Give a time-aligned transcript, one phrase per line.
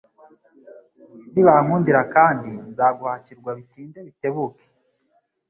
[1.31, 4.65] Nibankundira kandi nzaguhakirwa bitinde bitebuke